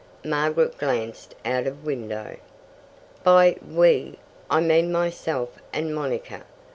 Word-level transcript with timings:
Margaret 0.25 0.79
glanced 0.79 1.35
out 1.45 1.67
of 1.67 1.85
window. 1.85 2.37
"By 3.23 3.57
'we' 3.63 4.17
I 4.49 4.59
mean 4.59 4.91
myself 4.91 5.59
and 5.71 5.93
Monica. 5.93 6.41